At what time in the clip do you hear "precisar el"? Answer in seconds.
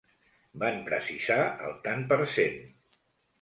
0.87-1.77